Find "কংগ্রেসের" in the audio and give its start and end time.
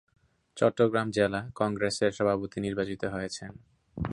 1.55-2.11